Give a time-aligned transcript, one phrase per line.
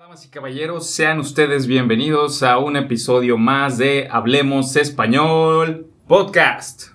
[0.00, 6.88] Damas y caballeros, sean ustedes bienvenidos a un episodio más de Hablemos Español Podcast.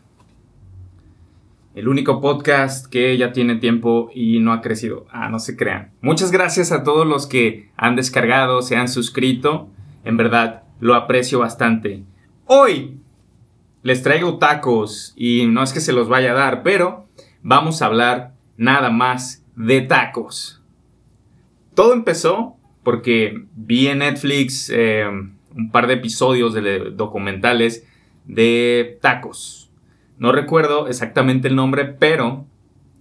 [1.75, 5.05] El único podcast que ya tiene tiempo y no ha crecido.
[5.11, 5.91] Ah, no se crean.
[6.01, 9.69] Muchas gracias a todos los que han descargado, se han suscrito.
[10.03, 12.03] En verdad, lo aprecio bastante.
[12.47, 12.97] Hoy
[13.81, 17.05] les traigo tacos y no es que se los vaya a dar, pero
[17.43, 20.61] vamos a hablar nada más de tacos.
[21.75, 22.58] Todo empezó
[22.89, 27.85] porque vi en Netflix eh, un par de episodios de documentales
[28.25, 29.69] de tacos.
[30.17, 32.47] No recuerdo exactamente el nombre, pero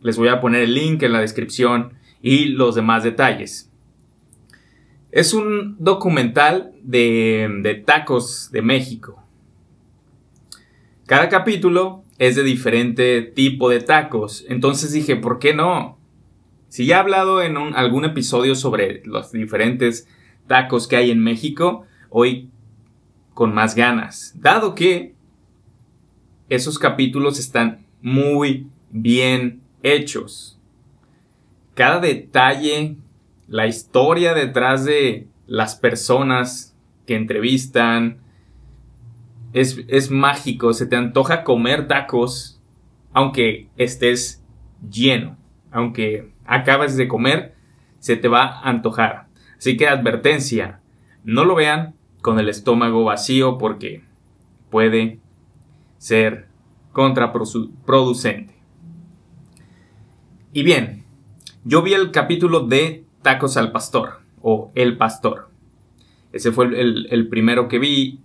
[0.03, 3.73] les voy a poner el link en la descripción y los demás detalles.
[5.11, 9.23] Es un documental de tacos de México.
[11.07, 14.45] Cada capítulo es de diferente tipo de tacos.
[14.51, 15.98] Entonces dije, ¿por qué no?
[16.69, 20.07] Si ya he hablado en algún episodio sobre los diferentes
[20.47, 22.51] tacos que hay en México, hoy
[23.35, 25.15] con más ganas, dado que
[26.49, 30.59] esos capítulos están muy bien hechos.
[31.75, 32.97] Cada detalle,
[33.47, 38.19] la historia detrás de las personas que entrevistan,
[39.53, 42.59] es, es mágico, se te antoja comer tacos
[43.13, 44.45] aunque estés
[44.89, 45.37] lleno,
[45.71, 47.55] aunque acabas de comer,
[48.01, 49.29] se te va a antojar.
[49.57, 50.81] Así que advertencia,
[51.23, 54.03] no lo vean con el estómago vacío porque
[54.71, 55.21] puede
[55.99, 56.49] ser
[56.93, 58.57] contraproducente.
[60.53, 61.05] Y bien,
[61.65, 65.51] yo vi el capítulo de Tacos al Pastor o El Pastor.
[66.33, 68.21] Ese fue el, primero que vi.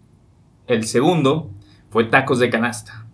[0.67, 1.51] El segundo
[1.89, 3.05] fue Tacos de Canasta.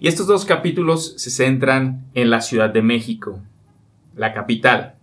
[0.00, 3.42] Y estos dos capítulos se centran en la Ciudad de México,
[4.18, 4.96] la capital.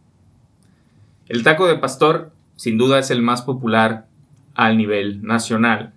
[1.28, 4.08] El taco de pastor sin duda es el más popular
[4.54, 5.94] al nivel nacional.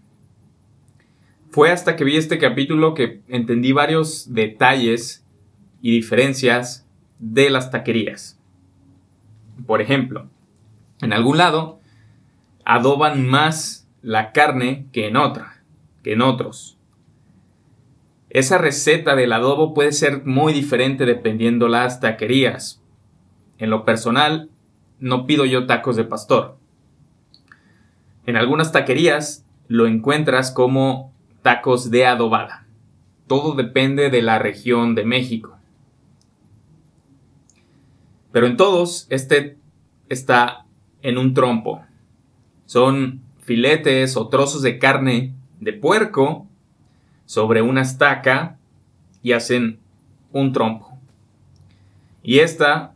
[1.50, 5.24] Fue hasta que vi este capítulo que entendí varios detalles
[5.83, 6.86] y diferencias
[7.18, 8.39] de las taquerías.
[9.67, 10.29] Por ejemplo,
[11.00, 11.80] en algún lado
[12.64, 15.62] adoban más la carne que en otra,
[16.02, 16.79] que en otros.
[18.30, 22.83] Esa receta del adobo puede ser muy diferente dependiendo las taquerías.
[23.58, 24.51] En lo personal,
[25.01, 26.57] no pido yo tacos de pastor.
[28.27, 32.67] En algunas taquerías lo encuentras como tacos de adobada.
[33.27, 35.57] Todo depende de la región de México.
[38.33, 39.58] Pero en todos, este
[40.08, 40.64] está
[41.02, 41.85] en un trompo.
[42.67, 46.47] Son filetes o trozos de carne de puerco
[47.24, 48.58] sobre una estaca
[49.23, 49.80] y hacen
[50.33, 50.98] un trompo.
[52.23, 52.92] Y esta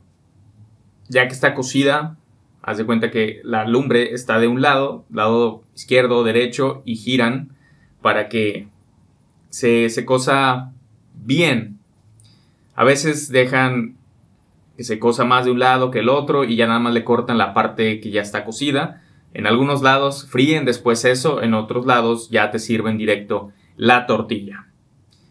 [1.09, 2.17] ya que está cocida,
[2.63, 7.57] haz de cuenta que la lumbre está de un lado, lado izquierdo, derecho, y giran
[8.01, 8.69] para que
[9.49, 10.73] se, se cosa
[11.15, 11.79] bien.
[12.75, 13.97] A veces dejan
[14.77, 17.05] que se cosa más de un lado que el otro y ya nada más le
[17.05, 19.03] cortan la parte que ya está cocida.
[19.35, 24.67] En algunos lados fríen después eso, en otros lados ya te sirven directo la tortilla.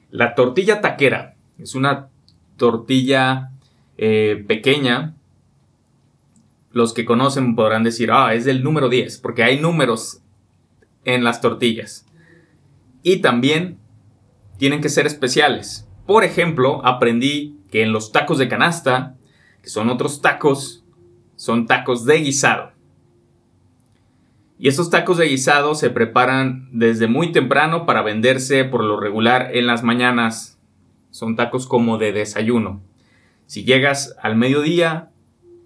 [0.10, 2.10] La tortilla taquera es una
[2.58, 3.52] tortilla
[3.98, 5.16] eh, pequeña
[6.72, 10.22] los que conocen podrán decir, ah, es del número 10, porque hay números
[11.06, 12.06] en las tortillas.
[13.04, 13.78] Y también
[14.58, 15.88] tienen que ser especiales.
[16.06, 19.16] Por ejemplo, aprendí que en los tacos de canasta,
[19.62, 20.84] que son otros tacos,
[21.36, 22.72] son tacos de guisado.
[24.60, 29.50] Y estos tacos de guisado se preparan desde muy temprano para venderse por lo regular
[29.56, 30.60] en las mañanas.
[31.10, 32.84] Son tacos como de desayuno.
[33.48, 35.11] Si llegas al mediodía,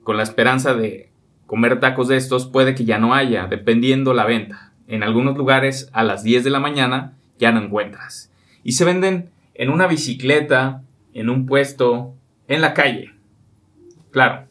[0.06, 1.10] con la esperanza de
[1.48, 4.72] comer tacos de estos puede que ya no haya, dependiendo la venta.
[4.88, 8.32] En algunos lugares a las 10 de la mañana ya no encuentras.
[8.64, 10.84] Y se venden en una bicicleta,
[11.16, 12.14] en un puesto,
[12.48, 13.16] en la calle.
[14.12, 14.48] Claro,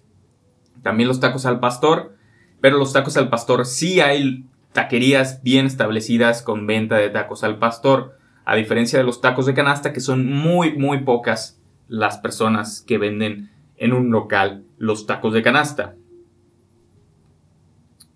[0.82, 2.16] también los tacos al pastor,
[2.60, 7.58] pero los tacos al pastor sí hay taquerías bien establecidas con venta de tacos al
[7.58, 12.82] pastor, a diferencia de los tacos de canasta que son muy muy pocas las personas
[12.84, 15.94] que venden en un local los tacos de canasta.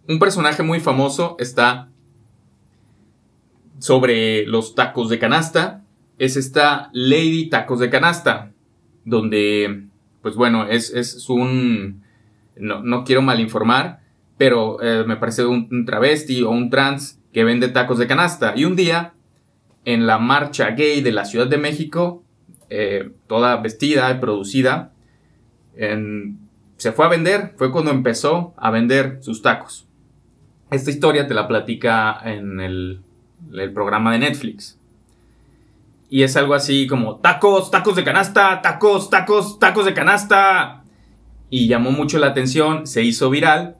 [0.08, 1.90] Un personaje muy famoso está
[3.78, 5.84] sobre los tacos de canasta.
[6.18, 8.52] Es esta Lady Tacos de Canasta.
[9.04, 9.84] Donde,
[10.22, 12.02] pues bueno, es, un...
[12.56, 14.00] No, quiero malinformar,
[14.36, 18.54] pero eh, me parece un, travesti o un trans que vende tacos de canasta.
[18.56, 19.12] Y un día,
[19.84, 22.24] en la marcha gay de la Ciudad de México,
[22.68, 24.92] eh, toda vestida y producida,
[26.76, 29.86] se fue a vender, fue cuando empezó a vender sus tacos.
[30.70, 33.00] Esta historia te la platica en el,
[33.72, 34.78] programa de Netflix.
[36.10, 40.82] Y es algo así como tacos, tacos de canasta, tacos, tacos, tacos de canasta.
[41.50, 43.76] Y llamó mucho la atención, se hizo viral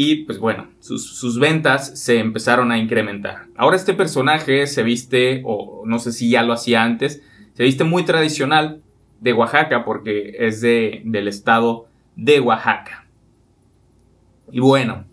[0.00, 3.46] y pues bueno, sus, ventas se empezaron a incrementar.
[3.56, 7.20] Ahora este personaje se viste, o no sé si ya lo hacía antes,
[7.54, 8.80] se viste muy tradicional
[9.20, 11.86] de Oaxaca porque es de, del estado
[12.16, 13.06] de Oaxaca.
[14.50, 15.04] Y bueno,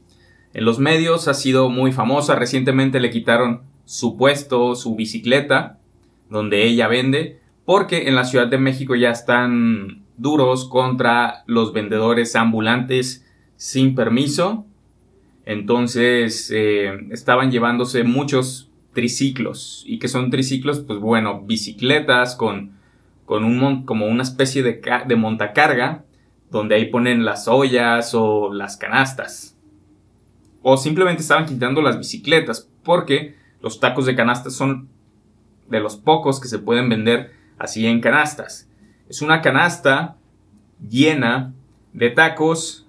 [0.53, 5.79] en los medios ha sido muy famosa, recientemente le quitaron su puesto, su bicicleta,
[6.29, 12.35] donde ella vende, porque en la Ciudad de México ya están duros contra los vendedores
[12.35, 13.25] ambulantes
[13.57, 14.65] sin permiso.
[15.45, 19.83] Entonces eh, estaban llevándose muchos triciclos.
[19.85, 20.79] ¿Y que son triciclos?
[20.79, 22.74] Pues bueno, bicicletas con,
[23.25, 26.03] con un, como una especie de, de montacarga
[26.49, 29.57] donde ahí ponen las ollas o las canastas.
[30.61, 34.89] O simplemente estaban quitando las bicicletas porque los tacos de canasta son
[35.69, 38.69] de los pocos que se pueden vender así en canastas.
[39.09, 40.17] Es una canasta
[40.87, 41.53] llena
[41.93, 42.87] de tacos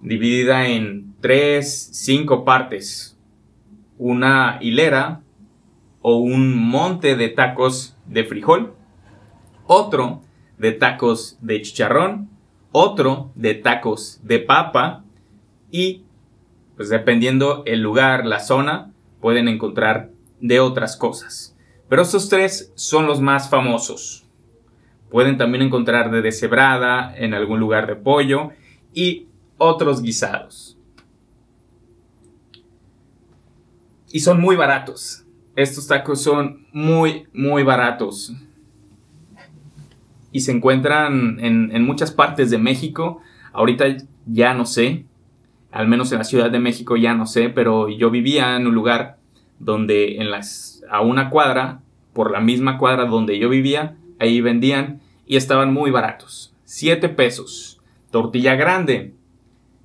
[0.00, 3.18] dividida en tres, cinco partes.
[3.98, 5.22] Una hilera
[6.02, 8.74] o un monte de tacos de frijol.
[9.66, 10.22] Otro
[10.58, 12.30] de tacos de chicharrón.
[12.72, 15.04] Otro de tacos de papa.
[15.70, 16.02] Y
[16.76, 20.10] pues dependiendo el lugar, la zona, pueden encontrar
[20.40, 21.56] de otras cosas.
[21.88, 24.26] Pero estos tres son los más famosos.
[25.10, 28.50] Pueden también encontrar de deshebrada, en algún lugar de pollo
[28.92, 30.76] y otros guisados.
[34.10, 35.24] Y son muy baratos.
[35.54, 38.32] Estos tacos son muy, muy baratos.
[40.32, 43.20] Y se encuentran en, en muchas partes de México.
[43.52, 43.84] Ahorita
[44.26, 45.04] ya no sé.
[45.70, 47.48] Al menos en la Ciudad de México ya no sé.
[47.48, 49.18] Pero yo vivía en un lugar
[49.58, 51.80] donde en las, a una cuadra,
[52.12, 56.54] por la misma cuadra donde yo vivía, ahí vendían y estaban muy baratos.
[56.64, 57.80] 7 pesos.
[58.10, 59.14] Tortilla grande.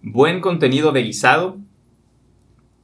[0.02, 1.58] Buen contenido de guisado.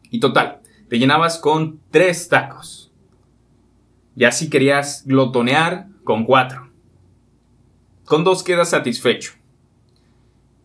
[0.09, 2.91] Y total, te llenabas con 3 tacos.
[4.15, 6.66] Ya si querías glotonear, con 4.
[8.07, 9.33] Con 2 quedas satisfecho.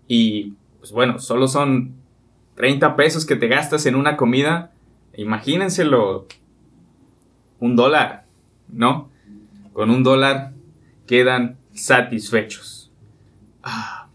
[0.06, 1.96] Y pues bueno, solo son
[2.54, 4.70] 30 pesos que te gastas en una comida.
[5.16, 6.28] Imagínenselo.
[7.58, 8.26] Un dólar,
[8.68, 9.10] ¿no?
[9.72, 10.52] Con un dólar
[11.08, 12.92] quedan satisfechos.
[13.64, 14.06] Ah.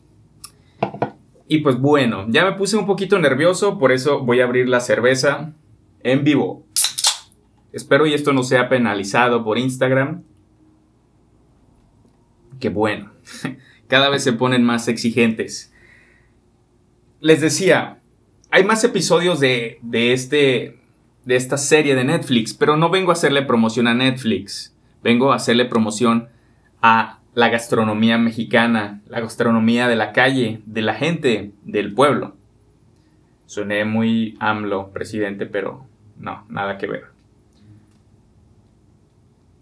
[1.50, 4.80] Y pues bueno, ya me puse un poquito nervioso, por eso voy a abrir la
[4.80, 5.52] cerveza
[6.02, 6.66] en vivo.
[7.74, 10.24] Espero y esto no sea penalizado por Instagram.
[12.60, 13.12] Qué bueno,
[13.88, 15.74] cada vez se ponen más exigentes.
[17.20, 18.00] Les decía,
[18.52, 20.80] hay más episodios de, de, este,
[21.26, 25.38] de esta serie de Netflix, pero no vengo a hacerle promoción a Netflix, vengo a
[25.38, 26.30] hacerle promoción
[26.82, 32.36] a la gastronomía mexicana, la gastronomía de la calle, de la gente, del pueblo.
[33.46, 35.86] Suené muy AMLO, presidente, pero
[36.18, 37.06] no, nada que ver.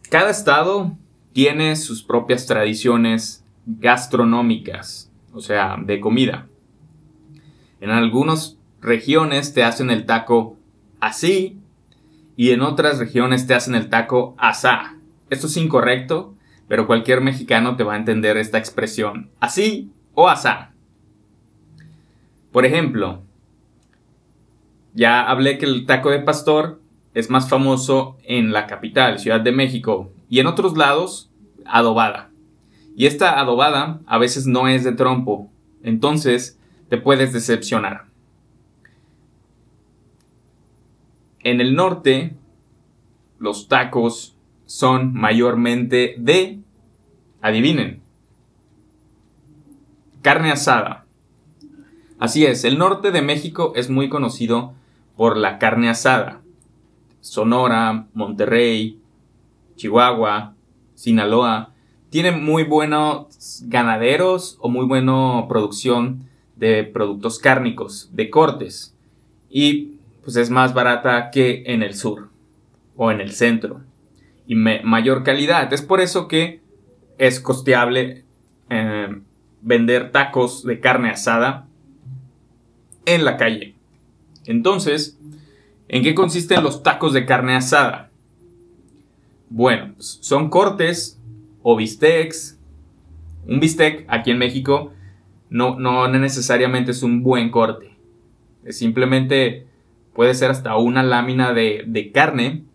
[0.09, 0.97] Cada estado
[1.33, 6.47] tiene sus propias tradiciones gastronómicas, o sea, de comida.
[7.81, 10.57] En algunas regiones te hacen el taco
[10.99, 11.59] así
[12.35, 14.95] y en otras regiones te hacen el taco asá.
[15.29, 16.35] Esto es incorrecto
[16.67, 20.71] pero cualquier mexicano te va a entender esta expresión así o asá.
[22.51, 23.21] Por ejemplo,
[24.93, 26.81] ya hablé que el taco de pastor
[27.13, 31.29] es más famoso en la capital, Ciudad de México, y en otros lados,
[31.65, 32.29] adobada.
[32.95, 35.51] Y esta adobada a veces no es de trompo,
[35.83, 36.57] entonces
[36.89, 38.05] te puedes decepcionar.
[41.39, 42.35] En el norte,
[43.37, 44.35] los tacos
[44.65, 46.59] son mayormente de,
[47.41, 48.01] adivinen,
[50.21, 51.05] carne asada.
[52.17, 54.73] Así es, el norte de México es muy conocido
[55.17, 56.41] por la carne asada.
[57.19, 58.99] Sonora, Monterrey,
[59.75, 60.55] Chihuahua,
[60.95, 61.74] Sinaloa,
[62.15, 68.95] tienen muy buenos ganaderos o muy buena producción de productos cárnicos, de cortes.
[69.49, 72.29] Y pues es más barata que en el sur
[72.95, 73.81] o en el centro
[74.47, 75.73] y mayor calidad.
[75.73, 76.61] Es por eso que
[77.17, 78.23] es costeable
[78.69, 79.09] eh,
[79.59, 81.67] vender tacos de carne asada
[83.05, 83.75] en la calle.
[84.45, 85.19] Entonces,
[85.89, 88.09] ¿en qué consisten los tacos de carne asada?
[89.49, 91.19] Bueno, pues, son cortes
[91.67, 92.59] o bistecs.
[93.47, 94.93] Un bistec aquí en México
[95.49, 97.97] no, no necesariamente es un buen corte.
[98.63, 99.65] Es simplemente
[100.13, 102.65] puede ser hasta una lámina de, de carne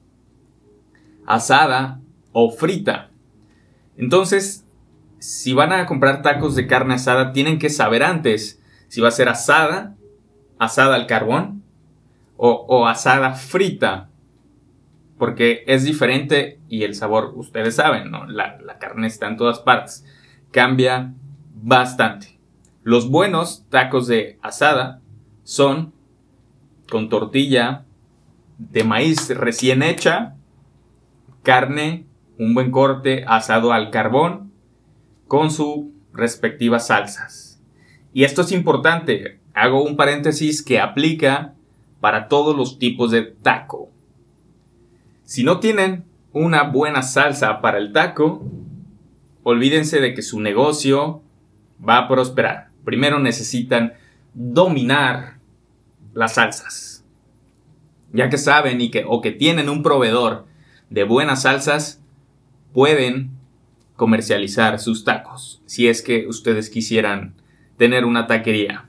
[1.24, 2.00] asada
[2.32, 3.10] o frita.
[3.96, 4.66] Entonces,
[5.20, 9.12] si van a comprar tacos de carne asada, tienen que saber antes si va a
[9.12, 9.94] ser asada,
[10.58, 11.62] asada al carbón
[12.36, 14.09] o, asada frita.
[15.20, 18.26] Porque es diferente y el sabor, ustedes saben, ¿no?
[18.26, 20.04] La, la carne está en todas partes.
[20.50, 21.14] Cambia
[21.54, 22.40] bastante.
[22.82, 25.02] Los buenos tacos de asada
[25.44, 25.92] son
[26.90, 27.84] con tortilla
[28.56, 30.36] de maíz recién hecha,
[31.42, 32.06] carne,
[32.38, 34.52] un buen corte asado al carbón,
[35.28, 37.62] con sus respectivas salsas.
[38.14, 41.54] Y esto es importante, hago un paréntesis que aplica
[42.00, 43.89] para todos los tipos de taco.
[45.30, 48.44] Si no tienen una buena salsa para el taco,
[49.44, 51.22] olvídense de que su negocio
[51.88, 52.70] va a prosperar.
[52.84, 53.92] Primero necesitan
[54.34, 55.38] dominar
[56.14, 57.04] las salsas.
[58.12, 60.46] Ya que saben y que, o que tienen un proveedor
[60.88, 62.02] de buenas salsas,
[62.72, 63.30] pueden
[63.94, 67.36] comercializar sus tacos, si es que ustedes quisieran
[67.76, 68.88] tener una taquería.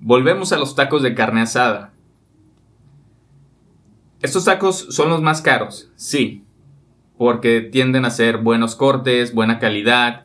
[0.00, 1.93] Volvemos a los tacos de carne asada.
[4.24, 6.44] Estos tacos son los más caros, sí,
[7.18, 10.24] porque tienden a ser buenos cortes, buena calidad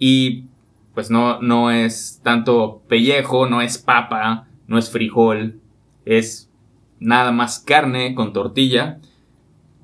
[0.00, 0.46] y
[0.94, 5.60] pues no, no es tanto pellejo, no es papa, no es frijol,
[6.04, 6.50] es
[6.98, 8.98] nada más carne con tortilla.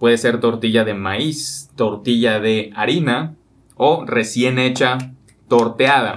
[0.01, 3.37] Puede ser tortilla de maíz, tortilla de harina
[3.77, 4.99] o recién hecha
[5.47, 6.17] torteada.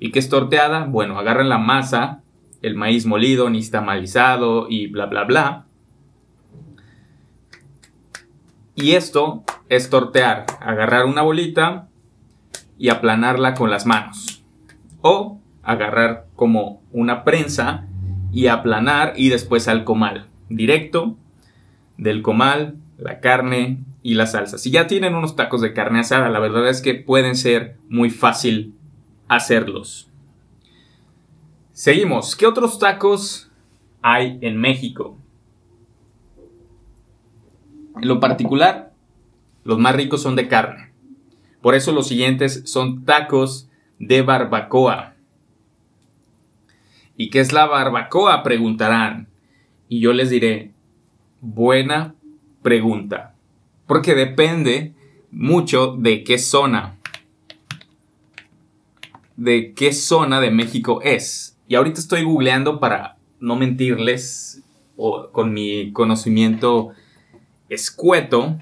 [0.00, 0.84] ¿Y qué es torteada?
[0.84, 2.22] Bueno, agarran la masa,
[2.62, 5.65] el maíz molido, ni malizado y bla bla bla
[8.76, 11.88] Y esto es tortear, agarrar una bolita
[12.78, 14.44] y aplanarla con las manos.
[15.00, 17.86] O agarrar como una prensa
[18.32, 20.28] y aplanar y después al comal.
[20.50, 21.16] Directo
[21.96, 24.58] del comal, la carne y la salsa.
[24.58, 28.10] Si ya tienen unos tacos de carne asada, la verdad es que pueden ser muy
[28.10, 28.74] fácil
[29.26, 30.10] hacerlos.
[31.72, 32.36] Seguimos.
[32.36, 33.50] ¿Qué otros tacos
[34.02, 35.18] hay en México?
[37.96, 38.92] En lo particular,
[39.64, 40.90] los más ricos son de carne.
[41.62, 45.14] Por eso los siguientes son tacos de barbacoa.
[47.16, 48.42] ¿Y qué es la barbacoa?
[48.42, 49.28] Preguntarán.
[49.88, 50.72] Y yo les diré,
[51.40, 52.14] buena
[52.62, 53.34] pregunta.
[53.86, 54.92] Porque depende
[55.30, 56.96] mucho de qué zona.
[59.36, 61.56] De qué zona de México es.
[61.66, 64.62] Y ahorita estoy googleando para no mentirles
[64.96, 66.92] o con mi conocimiento
[67.68, 68.58] escueto,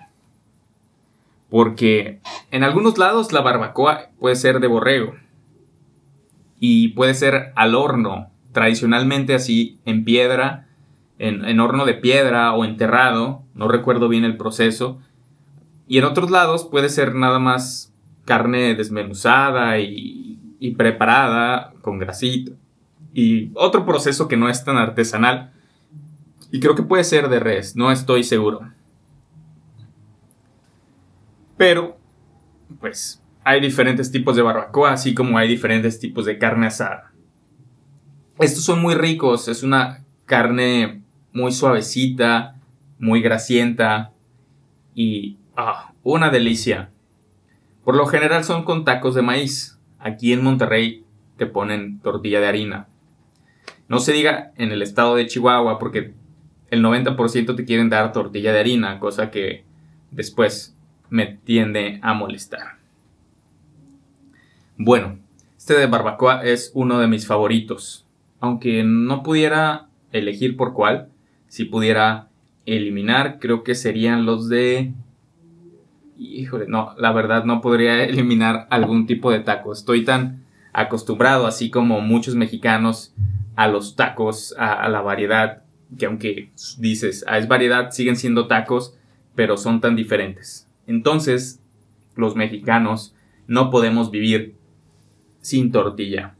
[1.50, 2.20] porque
[2.50, 5.14] en algunos lados la barbacoa puede ser de borrego
[6.58, 10.68] y puede ser al horno, tradicionalmente así en piedra,
[11.18, 14.98] en, horno de piedra o enterrado, no recuerdo bien el proceso,
[15.86, 17.92] y en otros lados puede ser nada más
[18.24, 22.52] carne desmenuzada y, y preparada con grasito.
[23.12, 25.52] Y otro proceso que no es tan artesanal.
[26.50, 28.73] Y creo que puede ser de res, no estoy seguro.
[31.56, 31.98] Pero,
[32.80, 37.12] pues, hay diferentes tipos de barbacoa, así como hay diferentes tipos de carne asada.
[38.38, 42.56] Estos son muy ricos, es una carne muy suavecita,
[42.98, 44.12] muy grasienta
[44.94, 46.90] y ah, una delicia.
[47.84, 49.78] Por lo general son con tacos de maíz.
[49.98, 51.04] Aquí en Monterrey
[51.36, 52.88] te ponen tortilla de harina.
[53.88, 56.14] No se diga en el estado de Chihuahua porque
[56.70, 59.64] el 90% te quieren dar tortilla de harina, cosa que
[60.10, 60.73] después
[61.14, 62.78] me tiende a molestar.
[64.76, 65.20] Bueno,
[65.56, 68.04] este de barbacoa es uno de mis favoritos.
[68.40, 71.10] Aunque no pudiera elegir por cuál,
[71.46, 72.30] si pudiera
[72.66, 74.92] eliminar, creo que serían los de...
[76.18, 79.72] Híjole, no, la verdad no podría eliminar algún tipo de taco.
[79.72, 80.42] Estoy tan
[80.72, 83.14] acostumbrado, así como muchos mexicanos,
[83.54, 85.62] a los tacos, a, la variedad,
[85.96, 88.98] que aunque dices, ah, es variedad, siguen siendo tacos,
[89.36, 90.66] pero son tan diferentes.
[90.86, 91.60] Entonces,
[92.16, 93.14] los mexicanos
[93.46, 94.56] no podemos vivir
[95.40, 96.34] sin tortilla.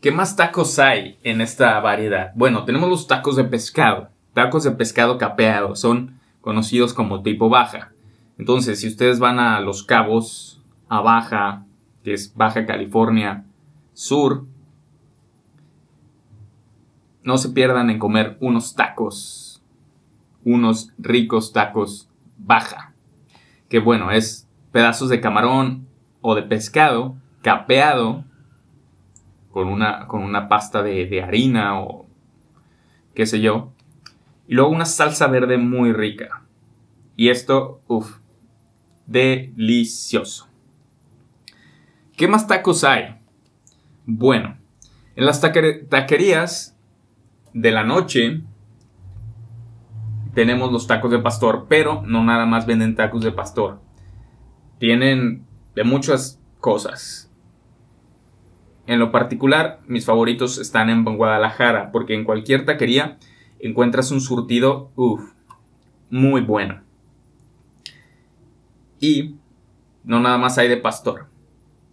[0.00, 2.32] ¿Qué más tacos hay en esta variedad?
[2.34, 4.08] Bueno, tenemos los tacos de pescado.
[4.34, 7.92] Tacos de pescado capeado son conocidos como tipo baja.
[8.36, 11.64] Entonces, si ustedes van a Los Cabos, a Baja,
[12.02, 13.44] que es Baja California
[13.92, 14.44] Sur,
[17.22, 19.62] no se pierdan en comer unos tacos,
[20.44, 22.92] unos ricos tacos baja,
[23.68, 25.86] que bueno, es pedazos de camarón
[26.20, 28.24] o de pescado capeado
[29.50, 32.06] con una, con una pasta de, de harina o
[33.14, 33.72] qué sé yo.
[34.48, 36.42] Y luego una salsa verde muy rica.
[37.16, 38.18] Y esto, uff,
[39.06, 40.48] delicioso.
[42.16, 43.16] ¿Qué más tacos hay?
[44.06, 44.56] Bueno,
[45.16, 46.71] en las taquerías
[47.52, 48.40] de la noche
[50.34, 53.80] tenemos los tacos de pastor, pero no nada más venden tacos de pastor.
[54.78, 55.44] Tienen
[55.74, 57.30] de muchas cosas.
[58.86, 63.18] En lo particular, mis favoritos están en Guadalajara, porque en cualquier taquería
[63.60, 65.20] encuentras un surtido, uff,
[66.10, 66.82] muy bueno.
[68.98, 69.36] Y
[70.04, 71.26] no nada más hay de pastor.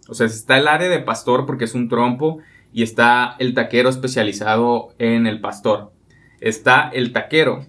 [0.08, 2.38] O sea, está el área de pastor porque es un trompo
[2.72, 5.92] y está el taquero especializado en el pastor.
[6.40, 7.66] Está el taquero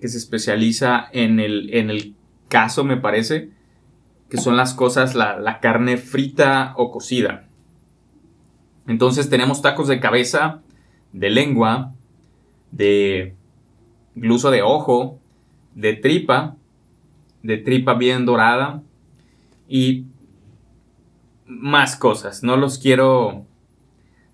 [0.00, 2.14] que se especializa en el, en el
[2.48, 3.50] caso, me parece,
[4.28, 7.48] que son las cosas, la, la carne frita o cocida.
[8.86, 10.60] Entonces tenemos tacos de cabeza,
[11.12, 11.94] de lengua,
[12.70, 13.34] de
[14.14, 15.18] incluso de ojo,
[15.74, 16.56] de tripa,
[17.42, 18.82] de tripa bien dorada
[19.68, 20.06] y
[21.46, 22.42] más cosas.
[22.42, 23.46] No los quiero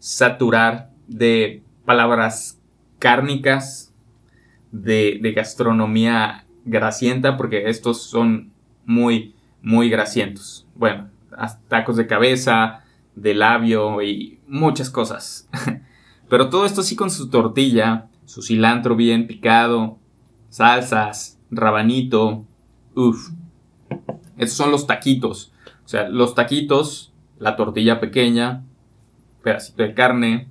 [0.00, 2.60] saturar de palabras
[2.98, 3.94] cárnicas,
[4.72, 8.50] de, de gastronomía grasienta, porque estos son
[8.84, 10.66] muy, muy grasientos.
[10.74, 11.08] Bueno,
[11.68, 15.48] tacos de cabeza, de labio y muchas cosas.
[16.28, 19.98] Pero todo esto sí con su tortilla, su cilantro bien picado,
[20.48, 22.44] salsas, rabanito,
[22.94, 23.30] uff.
[24.38, 25.52] Esos son los taquitos.
[25.84, 28.64] O sea, los taquitos, la tortilla pequeña,
[29.42, 30.48] pedacito de carne,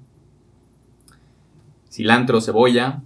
[1.89, 3.01] cilantro, cebolla.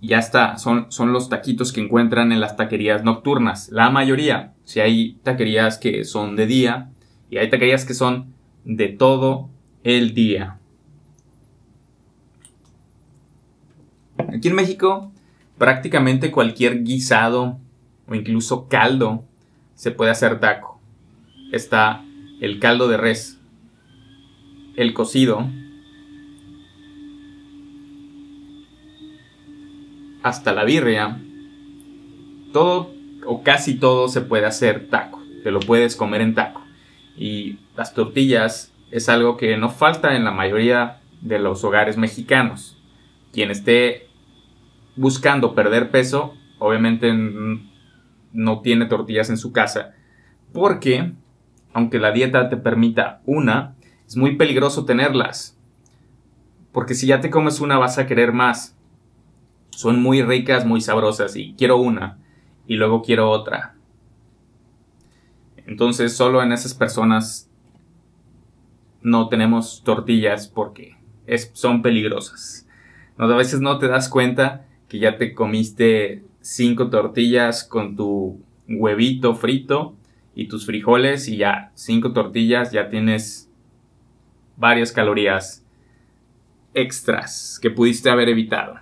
[0.00, 3.68] Y ya está, son, son los taquitos que encuentran en las taquerías nocturnas.
[3.70, 6.90] La mayoría, si hay taquerías que son de día
[7.30, 9.48] y hay taquerías que son de todo
[9.84, 10.58] el día.
[14.34, 15.12] Aquí en México,
[15.58, 17.58] prácticamente cualquier guisado
[18.08, 19.24] o incluso caldo
[19.74, 20.80] se puede hacer taco.
[21.52, 22.04] Está
[22.40, 23.38] el caldo de res,
[24.76, 25.46] el cocido,
[30.22, 31.20] hasta la birria.
[32.52, 32.92] Todo
[33.26, 35.22] o casi todo se puede hacer taco.
[35.42, 36.62] Te lo puedes comer en taco.
[37.16, 42.78] Y las tortillas es algo que no falta en la mayoría de los hogares mexicanos.
[43.32, 44.08] Quien esté
[44.96, 47.12] buscando perder peso, obviamente
[48.32, 49.94] no tiene tortillas en su casa.
[50.52, 51.12] Porque,
[51.72, 53.76] aunque la dieta te permita una,
[54.12, 55.56] es muy peligroso tenerlas.
[56.70, 58.76] Porque si ya te comes una vas a querer más.
[59.70, 62.18] Son muy ricas, muy sabrosas y quiero una
[62.66, 63.74] y luego quiero otra.
[65.64, 67.48] Entonces solo en esas personas
[69.00, 70.98] no tenemos tortillas porque
[71.54, 72.68] son peligrosas.
[73.16, 79.34] a veces no te das cuenta que ya te comiste cinco tortillas con tu huevito
[79.34, 79.96] frito
[80.34, 83.48] y tus frijoles y ya cinco tortillas ya tienes
[84.62, 85.64] varias calorías
[86.72, 88.78] extras que pudiste haber evitado.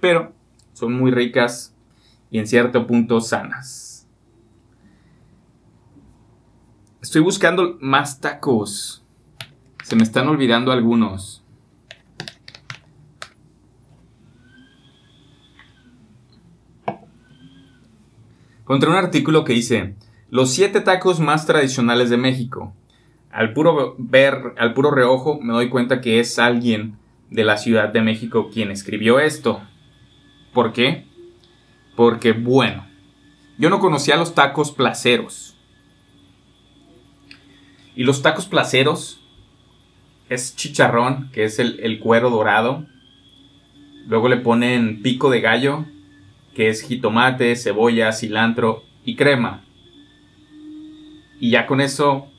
[0.00, 0.32] Pero
[0.72, 1.76] son muy ricas
[2.28, 4.08] y en cierto punto sanas.
[7.00, 9.04] Estoy buscando más tacos.
[9.84, 11.44] Se me están olvidando algunos.
[18.62, 19.94] Encontré un artículo que dice,
[20.30, 22.74] los siete tacos más tradicionales de México.
[23.32, 26.98] Al puro ver, al puro reojo, me doy cuenta que es alguien
[27.30, 29.62] de la Ciudad de México quien escribió esto.
[30.52, 31.06] ¿Por qué?
[31.96, 32.86] Porque, bueno,
[33.56, 35.56] yo no conocía los tacos placeros.
[37.94, 39.20] Y los tacos placeros
[40.28, 42.86] es chicharrón, que es el, cuero dorado.
[44.06, 45.84] Luego le ponen pico de gallo,
[46.54, 49.64] que es jitomate, cebolla, cilantro y crema.
[51.40, 52.31] Y ya con eso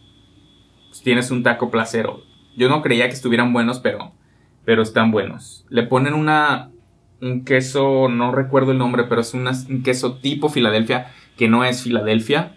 [0.93, 2.21] pues, tienes un taco placero.
[2.55, 4.11] Yo no creía que estuvieran buenos, pero,
[4.63, 5.65] pero están buenos.
[5.69, 6.69] Le ponen una,
[7.19, 11.81] un queso, no recuerdo el nombre, pero es un queso tipo Filadelfia, que no es
[11.81, 12.55] Filadelfia.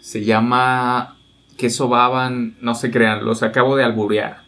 [0.00, 1.16] Se llama
[1.56, 4.42] queso baban, no se crean, los acabo de alburear.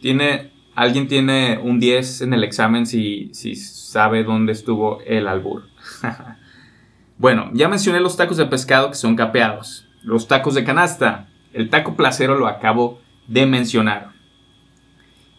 [0.00, 5.64] Tiene alguien tiene un 10 en el examen si, si sabe dónde estuvo el albur.
[7.18, 9.86] bueno, ya mencioné los tacos de pescado que son capeados.
[10.02, 11.29] Los tacos de canasta.
[11.52, 14.12] El taco placero lo acabo de mencionar.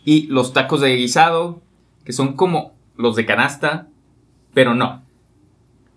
[0.03, 1.61] Y los tacos de guisado,
[2.03, 3.87] que son como los de canasta,
[4.53, 5.03] pero no.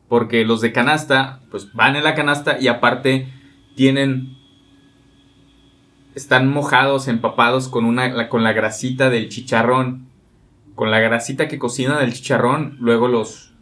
[0.09, 3.29] Porque los de canasta, pues van en la canasta y aparte
[3.75, 4.37] tienen
[6.15, 10.07] están mojados, empapados con, una, con la grasita del chicharrón.
[10.75, 13.53] Con la grasita que cocina del chicharrón, luego los...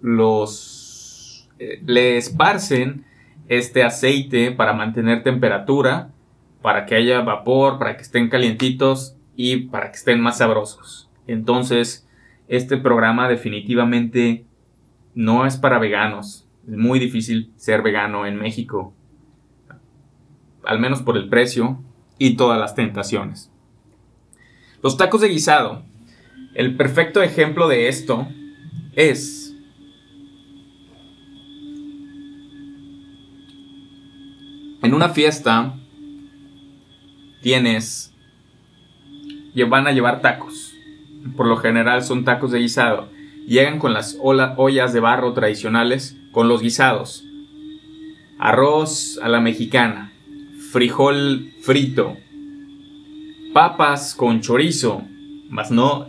[0.00, 1.48] Los...
[1.58, 3.04] Eh, le esparcen
[3.48, 6.10] este aceite para mantener temperatura,
[6.62, 11.10] para que haya vapor, para que estén calientitos y para que estén más sabrosos.
[11.26, 12.08] Entonces,
[12.48, 14.46] este programa definitivamente
[15.14, 16.46] no es para veganos.
[16.66, 18.94] Es muy difícil ser vegano en México.
[20.64, 21.82] Al menos por el precio
[22.18, 23.50] y todas las tentaciones.
[24.82, 25.82] Los tacos de guisado.
[26.54, 28.28] El perfecto ejemplo de esto
[28.94, 29.43] es
[34.84, 35.74] en una fiesta
[37.42, 38.14] tienes
[39.68, 40.74] van a llevar tacos.
[41.36, 43.08] Por lo general son tacos de guisado.
[43.46, 47.24] Llegan con las ollas de barro tradicionales con los guisados.
[48.38, 50.12] Arroz a la mexicana,
[50.72, 52.16] frijol frito,
[53.54, 55.02] papas con chorizo,
[55.48, 56.08] más no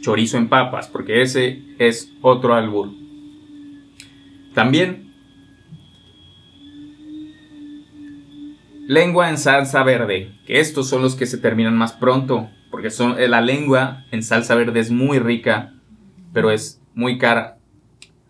[0.00, 2.90] chorizo en papas, porque ese es otro albur.
[4.54, 5.11] También
[8.86, 13.18] lengua en salsa verde, que estos son los que se terminan más pronto, porque son,
[13.18, 15.74] eh, la lengua en salsa verde es muy rica,
[16.32, 17.58] pero es muy cara,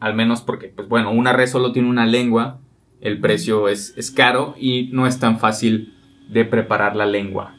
[0.00, 2.60] al menos porque, pues bueno, una red solo tiene una lengua,
[3.00, 5.94] el precio es, es caro y no es tan fácil
[6.28, 7.56] de preparar la lengua.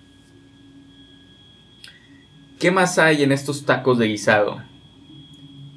[2.60, 4.62] ¿Qué más hay en estos tacos de guisado?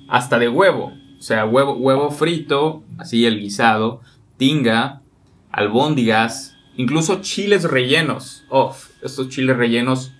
[0.08, 4.02] Hasta de huevo, o sea, huevo, huevo frito, así el guisado,
[4.36, 5.02] tinga,
[5.50, 8.44] albóndigas, incluso chiles rellenos.
[8.48, 10.12] Oh, estos chiles rellenos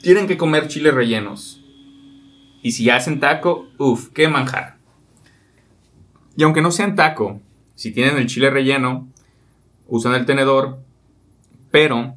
[0.00, 1.60] tienen que comer chiles rellenos.
[2.62, 4.78] Y si hacen taco, uff, qué manjar.
[6.36, 7.40] Y aunque no sean taco,
[7.74, 9.08] si tienen el chile relleno,
[9.86, 10.78] usan el tenedor,
[11.70, 12.14] pero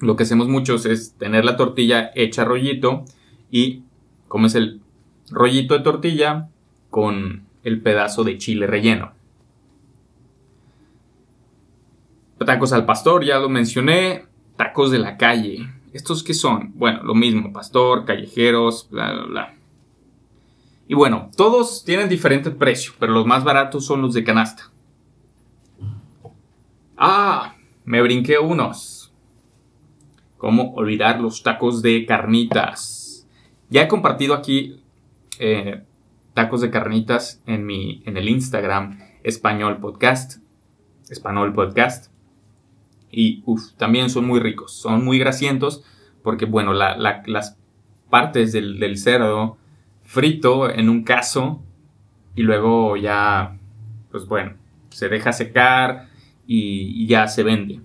[0.00, 3.04] lo que hacemos muchos es tener la tortilla hecha rollito
[3.50, 3.82] y
[4.28, 4.80] comes el
[5.30, 6.48] rollito de tortilla
[6.90, 9.12] con el pedazo de chile relleno.
[12.44, 14.26] Tacos al pastor, ya lo mencioné.
[14.56, 15.68] Tacos de la calle.
[15.92, 16.72] ¿Estos qué son?
[16.74, 19.54] Bueno, lo mismo, pastor, callejeros, bla, bla, bla.
[20.88, 24.70] Y bueno, todos tienen diferente precio, pero los más baratos son los de canasta.
[26.96, 29.12] Ah, me brinqué unos.
[30.38, 33.26] ¿Cómo olvidar los tacos de carnitas?
[33.70, 34.82] Ya he compartido aquí
[35.38, 35.82] eh,
[36.34, 40.42] tacos de carnitas en, mi, en el Instagram Español Podcast.
[41.08, 42.11] Español Podcast.
[43.12, 43.44] Y
[43.76, 45.84] también son muy ricos, son muy grasientos
[46.22, 47.58] porque, bueno, las
[48.08, 49.58] partes del, cerdo
[50.02, 51.62] frito en un caso
[52.34, 53.58] y luego ya,
[54.10, 54.54] pues bueno,
[54.88, 56.08] se deja secar
[56.46, 57.80] y, ya se vende.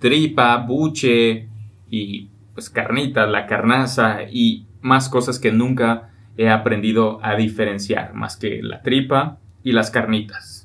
[0.00, 1.48] Tripa, buche
[1.88, 8.36] y pues carnitas, la carnaza y más cosas que nunca he aprendido a diferenciar, más
[8.36, 10.59] que la tripa y las carnitas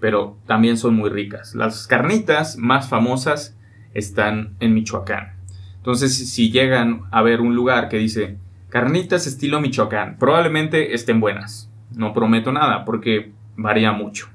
[0.00, 1.54] pero también son muy ricas.
[1.54, 3.56] Las carnitas más famosas
[3.94, 5.34] están en Michoacán.
[5.76, 8.36] Entonces, si llegan a ver un lugar que dice
[8.68, 11.70] carnitas estilo Michoacán, probablemente estén buenas.
[11.94, 14.28] No prometo nada porque varía mucho.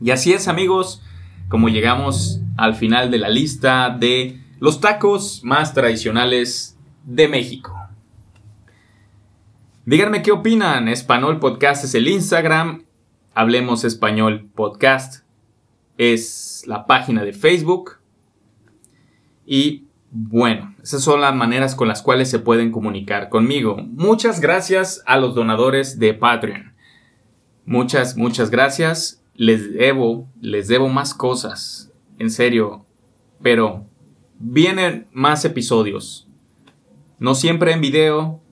[0.00, 1.02] Y así es, amigos,
[1.48, 7.78] como llegamos al final de la lista de los tacos más tradicionales de México.
[9.84, 10.88] Díganme qué opinan.
[10.88, 12.84] Español Podcast es el Instagram
[13.34, 15.24] Hablemos Español Podcast
[15.96, 17.92] es la página de Facebook.
[19.46, 23.78] Y bueno, esas son las maneras con las cuales se pueden comunicar conmigo.
[23.78, 26.74] Muchas gracias a los donadores de Patreon.
[27.64, 29.24] Muchas, muchas gracias.
[29.34, 31.90] Les debo, les debo más cosas.
[32.18, 32.84] En serio.
[33.42, 33.86] Pero
[34.38, 36.28] vienen más episodios.
[37.18, 38.42] No siempre en video,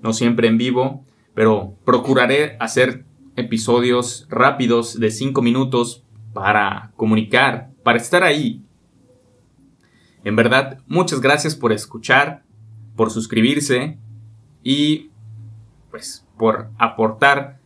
[0.00, 3.04] no siempre en vivo, pero procuraré hacer
[3.36, 8.62] episodios rápidos de 5 minutos para comunicar, para estar ahí.
[10.24, 12.42] En verdad, muchas gracias por escuchar,
[12.96, 13.98] por suscribirse
[14.62, 15.10] y
[15.90, 17.60] pues por aportar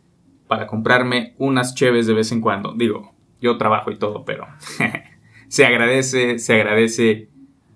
[0.49, 2.73] para comprarme unas cheves de vez en cuando.
[2.73, 4.47] Digo, yo trabajo y todo, pero
[5.49, 7.29] se agradece, se agradece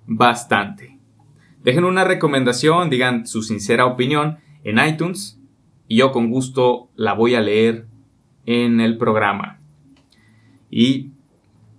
[0.07, 0.99] bastante.
[1.63, 5.41] Dejen una recomendación, digan su sincera opinión en iTunes
[5.93, 7.85] y yo con gusto la voy a leer
[8.47, 9.61] en el programa.
[10.71, 11.11] Y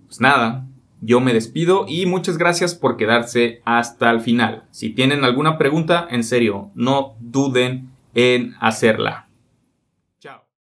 [0.06, 0.68] pues nada,
[1.00, 4.66] yo me despido y muchas gracias por quedarse hasta el final.
[4.70, 9.23] Si tienen alguna pregunta, en serio, no duden en hacerla.